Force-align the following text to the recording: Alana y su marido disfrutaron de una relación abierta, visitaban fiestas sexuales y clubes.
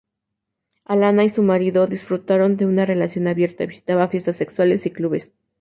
Alana 0.83 1.25
y 1.25 1.29
su 1.29 1.43
marido 1.43 1.85
disfrutaron 1.85 2.57
de 2.57 2.65
una 2.65 2.87
relación 2.87 3.27
abierta, 3.27 3.67
visitaban 3.67 4.09
fiestas 4.09 4.37
sexuales 4.37 4.87
y 4.87 4.89
clubes. 4.89 5.31